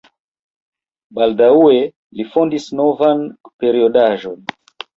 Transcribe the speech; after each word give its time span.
Baldaŭe 1.19 1.75
li 2.19 2.27
fondis 2.33 2.67
novan 2.81 3.25
periodaĵon. 3.61 4.45